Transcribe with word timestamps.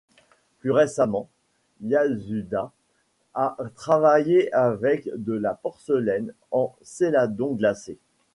Plus 0.57 0.71
récemment, 0.71 1.29
Yasuda 1.83 2.71
a 3.35 3.55
travaillé 3.75 4.51
avec 4.51 5.07
de 5.15 5.33
la 5.33 5.53
porcelaine 5.53 6.33
en 6.49 6.75
céladon-glacé. 6.81 7.99